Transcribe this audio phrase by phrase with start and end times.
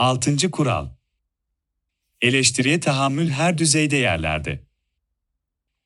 [0.00, 0.88] Altıncı kural.
[2.20, 4.60] Eleştiriye tahammül her düzeyde yerlerde.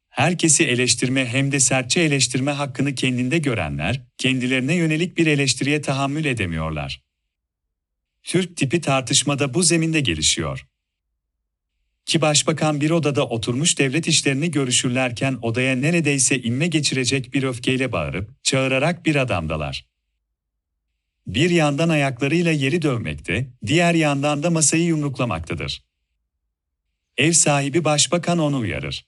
[0.08, 7.02] Herkesi eleştirme hem de sertçe eleştirme hakkını kendinde görenler, kendilerine yönelik bir eleştiriye tahammül edemiyorlar.
[8.22, 10.66] Türk tipi tartışmada bu zeminde gelişiyor.
[12.06, 18.44] Ki başbakan bir odada oturmuş devlet işlerini görüşürlerken odaya neredeyse inme geçirecek bir öfkeyle bağırıp,
[18.44, 19.93] çağırarak bir adamdalar.
[21.26, 25.84] Bir yandan ayaklarıyla yeri dövmekte, diğer yandan da masayı yumruklamaktadır.
[27.16, 29.06] Ev sahibi başbakan onu uyarır.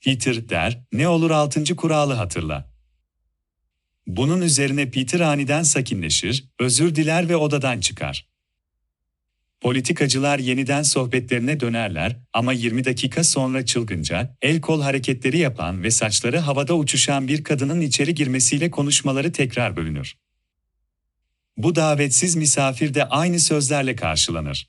[0.00, 2.72] Peter der, ne olur altıncı kuralı hatırla.
[4.06, 8.28] Bunun üzerine Peter aniden sakinleşir, özür diler ve odadan çıkar.
[9.60, 16.38] Politikacılar yeniden sohbetlerine dönerler ama 20 dakika sonra çılgınca, el kol hareketleri yapan ve saçları
[16.38, 20.16] havada uçuşan bir kadının içeri girmesiyle konuşmaları tekrar bölünür.
[21.56, 24.68] Bu davetsiz misafir de aynı sözlerle karşılanır.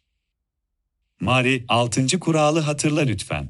[1.19, 3.49] Mari, altıncı kuralı hatırla lütfen.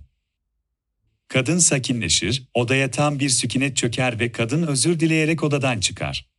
[1.27, 6.29] Kadın sakinleşir, odaya tam bir sükunet çöker ve kadın özür dileyerek odadan çıkar.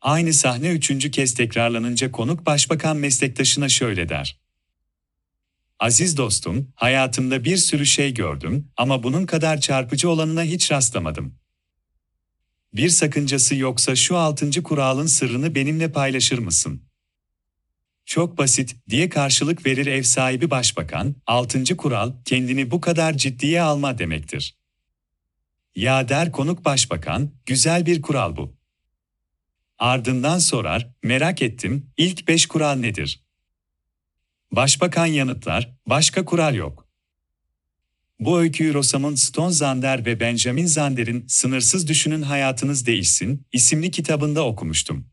[0.00, 4.40] Aynı sahne üçüncü kez tekrarlanınca konuk başbakan meslektaşına şöyle der.
[5.78, 11.38] Aziz dostum, hayatımda bir sürü şey gördüm ama bunun kadar çarpıcı olanına hiç rastlamadım.
[12.74, 16.82] Bir sakıncası yoksa şu altıncı kuralın sırrını benimle paylaşır mısın?
[18.06, 23.98] Çok basit diye karşılık verir ev sahibi başbakan, altıncı kural kendini bu kadar ciddiye alma
[23.98, 24.58] demektir.
[25.76, 28.56] Ya der konuk başbakan, güzel bir kural bu.
[29.78, 33.24] Ardından sorar, merak ettim, ilk beş kural nedir?
[34.52, 36.83] Başbakan yanıtlar, başka kural yok.
[38.24, 45.06] Bu öyküyü Rosamund Stone Zander ve Benjamin Zander'in Sınırsız Düşünün Hayatınız Değişsin isimli kitabında okumuştum.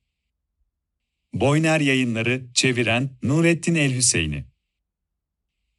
[1.33, 4.45] Boyner Yayınları, çeviren Nurettin El Hüseyini.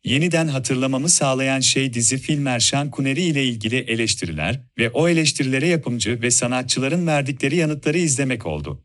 [0.04, 6.22] Yeniden hatırlamamı sağlayan şey dizi film Erşan Kuneri ile ilgili eleştiriler ve o eleştirilere yapımcı
[6.22, 8.84] ve sanatçıların verdikleri yanıtları izlemek oldu.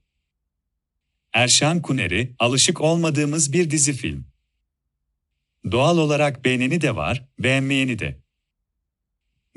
[1.34, 4.26] Erşan Kuneri, alışık olmadığımız bir dizi film.
[5.72, 8.27] Doğal olarak beğeneni de var, beğenmeyeni de.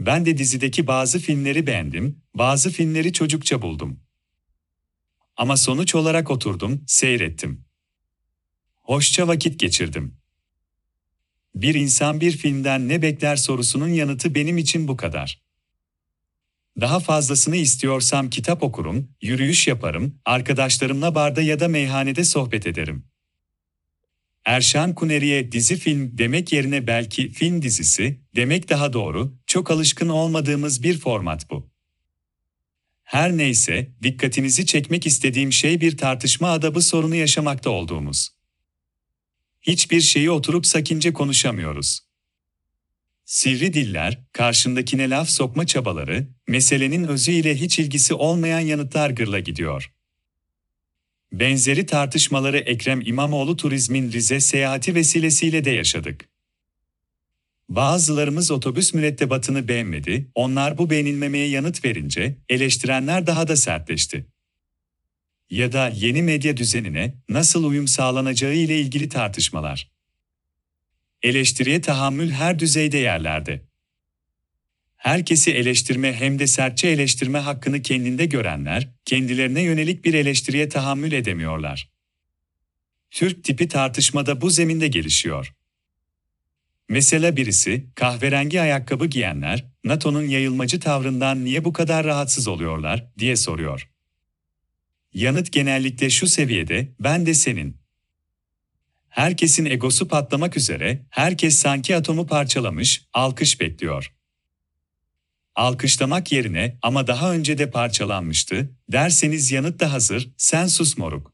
[0.00, 4.00] Ben de dizideki bazı filmleri beğendim, bazı filmleri çocukça buldum.
[5.37, 7.65] Ama sonuç olarak oturdum, seyrettim.
[8.75, 10.16] Hoşça vakit geçirdim.
[11.55, 15.43] Bir insan bir filmden ne bekler sorusunun yanıtı benim için bu kadar.
[16.81, 23.05] Daha fazlasını istiyorsam kitap okurum, yürüyüş yaparım, arkadaşlarımla barda ya da meyhanede sohbet ederim.
[24.45, 30.83] Erşan Kuneri'ye dizi film demek yerine belki film dizisi demek daha doğru, çok alışkın olmadığımız
[30.83, 31.71] bir format bu.
[33.03, 38.29] Her neyse, dikkatinizi çekmek istediğim şey bir tartışma adabı sorunu yaşamakta olduğumuz.
[39.62, 42.00] Hiçbir şeyi oturup sakince konuşamıyoruz.
[43.25, 49.93] Sivri diller, karşındakine laf sokma çabaları, meselenin özü ile hiç ilgisi olmayan yanıtlar gırla gidiyor.
[51.33, 56.29] Benzeri tartışmaları Ekrem İmamoğlu turizmin Rize seyahati vesilesiyle de yaşadık.
[57.69, 64.27] Bazılarımız otobüs mürettebatını beğenmedi, onlar bu beğenilmemeye yanıt verince eleştirenler daha da sertleşti.
[65.51, 69.91] Ya da yeni medya düzenine nasıl uyum sağlanacağı ile ilgili tartışmalar.
[71.23, 73.69] Eleştiriye tahammül her düzeyde yerlerde.
[75.00, 81.91] Herkesi eleştirme hem de sertçe eleştirme hakkını kendinde görenler, kendilerine yönelik bir eleştiriye tahammül edemiyorlar.
[83.11, 85.55] Türk tipi tartışmada bu zeminde gelişiyor.
[86.88, 93.91] Mesela birisi, kahverengi ayakkabı giyenler, NATO'nun yayılmacı tavrından niye bu kadar rahatsız oluyorlar, diye soruyor.
[95.15, 97.77] Yanıt genellikle şu seviyede, ben de senin.
[99.09, 104.19] Herkesin egosu patlamak üzere, herkes sanki atomu parçalamış, alkış bekliyor.
[105.60, 111.32] Alkışlamak yerine ama daha önce de parçalanmıştı, derseniz yanıt da hazır, sen sus moruk.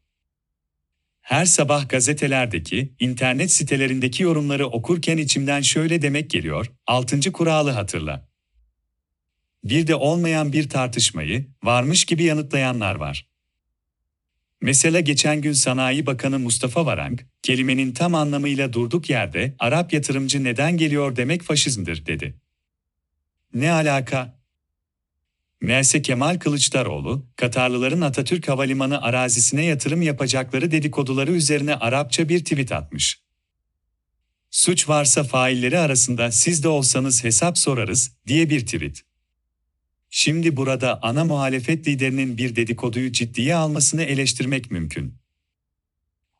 [1.20, 8.28] Her sabah gazetelerdeki, internet sitelerindeki yorumları okurken içimden şöyle demek geliyor, altıncı kuralı hatırla.
[9.64, 13.28] Bir de olmayan bir tartışmayı, varmış gibi yanıtlayanlar var.
[14.60, 20.76] Mesela geçen gün Sanayi Bakanı Mustafa Varank, kelimenin tam anlamıyla durduk yerde Arap yatırımcı neden
[20.76, 22.45] geliyor demek faşizmdir dedi.
[23.54, 24.36] Ne alaka?
[25.60, 33.20] Meğerse Kemal Kılıçdaroğlu, Katarlıların Atatürk Havalimanı arazisine yatırım yapacakları dedikoduları üzerine Arapça bir tweet atmış.
[34.50, 39.02] Suç varsa failleri arasında siz de olsanız hesap sorarız diye bir tweet.
[40.10, 45.14] Şimdi burada ana muhalefet liderinin bir dedikoduyu ciddiye almasını eleştirmek mümkün.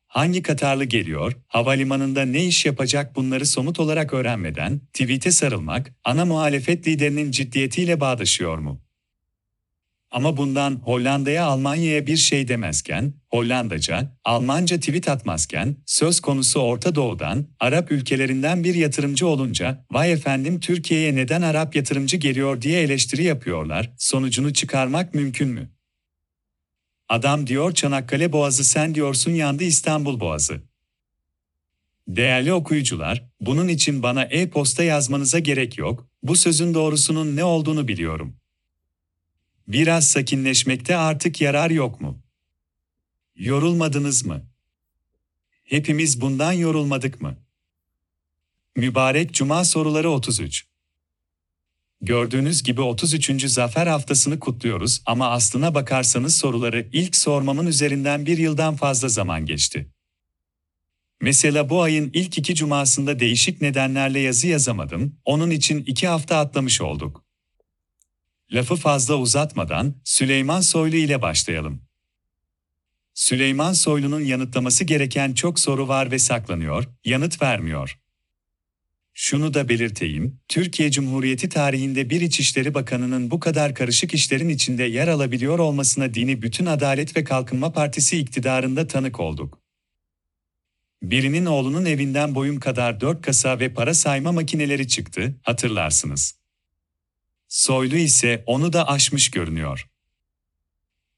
[0.06, 6.88] Hangi Katarlı geliyor, havalimanında ne iş yapacak bunları somut olarak öğrenmeden, tweet'e sarılmak, ana muhalefet
[6.88, 8.80] liderinin ciddiyetiyle bağdaşıyor mu?
[10.10, 17.46] Ama bundan Hollanda'ya Almanya'ya bir şey demezken, Hollandaca, Almanca tweet atmazken, söz konusu Orta Doğu'dan,
[17.60, 23.90] Arap ülkelerinden bir yatırımcı olunca, vay efendim Türkiye'ye neden Arap yatırımcı geliyor diye eleştiri yapıyorlar,
[23.98, 25.75] sonucunu çıkarmak mümkün mü?
[27.08, 30.62] Adam diyor Çanakkale Boğazı sen diyorsun yandı İstanbul Boğazı.
[32.08, 38.36] Değerli okuyucular, bunun için bana e-posta yazmanıza gerek yok, bu sözün doğrusunun ne olduğunu biliyorum.
[39.68, 42.22] Biraz sakinleşmekte artık yarar yok mu?
[43.36, 44.46] Yorulmadınız mı?
[45.64, 47.36] Hepimiz bundan yorulmadık mı?
[48.76, 50.66] Mübarek Cuma soruları 33
[52.00, 53.46] Gördüğünüz gibi 33.
[53.46, 59.90] Zafer Haftası'nı kutluyoruz ama aslına bakarsanız soruları ilk sormamın üzerinden bir yıldan fazla zaman geçti.
[61.20, 66.80] Mesela bu ayın ilk iki cumasında değişik nedenlerle yazı yazamadım, onun için iki hafta atlamış
[66.80, 67.24] olduk.
[68.52, 71.82] Lafı fazla uzatmadan Süleyman Soylu ile başlayalım.
[73.14, 77.98] Süleyman Soylu'nun yanıtlaması gereken çok soru var ve saklanıyor, yanıt vermiyor.
[79.18, 85.08] Şunu da belirteyim, Türkiye Cumhuriyeti tarihinde bir İçişleri Bakanı'nın bu kadar karışık işlerin içinde yer
[85.08, 89.58] alabiliyor olmasına dini bütün Adalet ve Kalkınma Partisi iktidarında tanık olduk.
[91.02, 96.34] Birinin oğlunun evinden boyum kadar dört kasa ve para sayma makineleri çıktı, hatırlarsınız.
[97.48, 99.86] Soylu ise onu da aşmış görünüyor.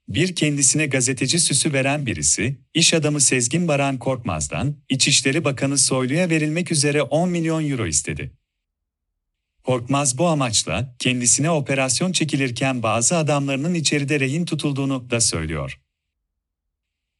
[0.08, 6.72] Bir kendisine gazeteci süsü veren birisi, iş adamı Sezgin Baran Korkmaz'dan, İçişleri Bakanı Soylu'ya verilmek
[6.72, 8.32] üzere 10 milyon euro istedi.
[9.64, 15.80] Korkmaz bu amaçla kendisine operasyon çekilirken bazı adamlarının içeride rehin tutulduğunu da söylüyor.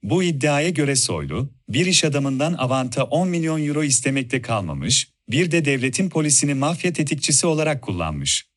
[0.02, 5.64] Bu iddiaya göre Soylu, bir iş adamından avanta 10 milyon euro istemekte kalmamış, bir de
[5.64, 8.48] devletin polisini mafya tetikçisi olarak kullanmış.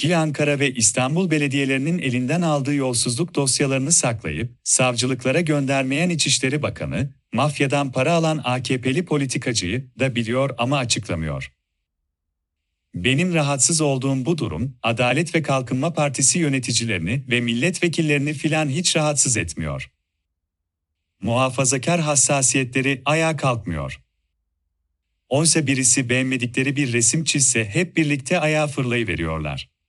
[0.00, 7.92] Ki Ankara ve İstanbul belediyelerinin elinden aldığı yolsuzluk dosyalarını saklayıp savcılıklara göndermeyen İçişleri Bakanı, mafyadan
[7.92, 11.52] para alan AKP'li politikacıyı da biliyor ama açıklamıyor.
[12.94, 19.36] Benim rahatsız olduğum bu durum, Adalet ve Kalkınma Partisi yöneticilerini ve milletvekillerini filan hiç rahatsız
[19.36, 19.90] etmiyor.
[21.22, 24.00] Muhafazakar hassasiyetleri ayağa kalkmıyor.
[25.28, 29.79] Oysa birisi beğenmedikleri bir resim çizse hep birlikte ayağa fırlayıveriyorlar.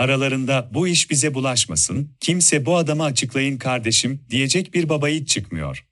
[0.00, 5.86] Aralarında bu iş bize bulaşmasın, kimse bu adamı açıklayın kardeşim diyecek bir babayı çıkmıyor.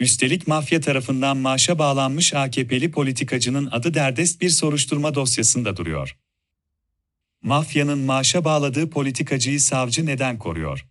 [0.00, 6.16] Üstelik mafya tarafından maaşa bağlanmış AKP'li politikacının adı derdest bir soruşturma dosyasında duruyor.
[7.42, 10.86] Mafyanın maaşa bağladığı politikacıyı savcı neden koruyor?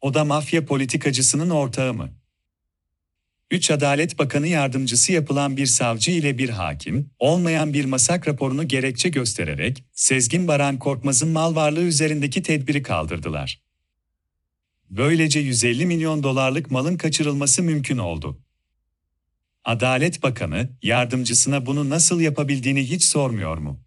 [0.00, 2.10] O da mafya politikacısının ortağı mı?
[3.54, 9.08] Üç Adalet Bakanı yardımcısı yapılan bir savcı ile bir hakim, olmayan bir masak raporunu gerekçe
[9.08, 13.62] göstererek, Sezgin Baran Korkmaz'ın mal varlığı üzerindeki tedbiri kaldırdılar.
[14.90, 18.40] Böylece 150 milyon dolarlık malın kaçırılması mümkün oldu.
[19.64, 23.80] Adalet Bakanı, yardımcısına bunu nasıl yapabildiğini hiç sormuyor mu?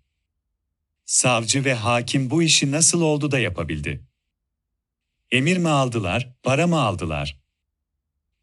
[1.06, 4.04] Savcı ve hakim bu işi nasıl oldu da yapabildi?
[5.32, 7.47] Emir mi aldılar, para mı aldılar?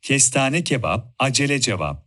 [0.04, 2.03] Kestane kebap, acele cevap.